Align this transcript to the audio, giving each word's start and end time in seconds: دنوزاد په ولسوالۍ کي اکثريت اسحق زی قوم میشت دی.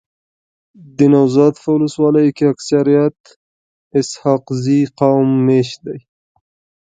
دنوزاد 0.97 1.53
په 1.63 1.69
ولسوالۍ 1.75 2.27
کي 2.37 2.43
اکثريت 2.53 3.17
اسحق 3.99 4.43
زی 4.63 4.79
قوم 4.99 5.29
میشت 5.47 5.77
دی. 5.85 5.99